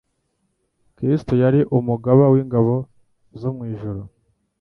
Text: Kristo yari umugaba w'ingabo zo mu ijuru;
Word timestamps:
Kristo 0.95 1.33
yari 1.43 1.59
umugaba 1.77 2.23
w'ingabo 2.33 2.73
zo 3.39 3.49
mu 3.55 3.63
ijuru; 3.73 4.01